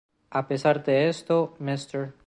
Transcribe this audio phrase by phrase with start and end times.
[0.39, 2.15] A pesar de esto, Mr.